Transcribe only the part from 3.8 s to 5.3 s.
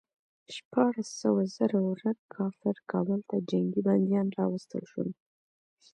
بندیان راوستل شول.